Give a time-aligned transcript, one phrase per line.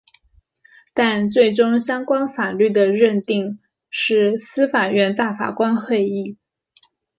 [0.95, 3.59] 但最终相关法律的认定
[3.91, 6.39] 是司法院大法官会议。